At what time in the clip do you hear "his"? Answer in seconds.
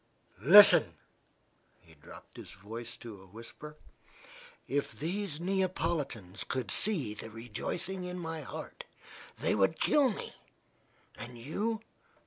2.35-2.53